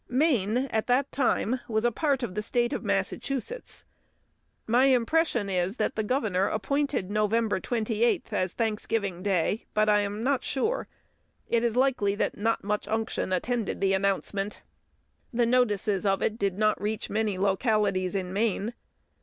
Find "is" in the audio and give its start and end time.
5.47-5.75, 11.63-11.75